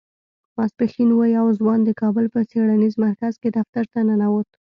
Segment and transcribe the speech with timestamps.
[0.57, 4.49] ماسپښين و يو ځوان د کابل په څېړنيز مرکز کې دفتر ته ننوت.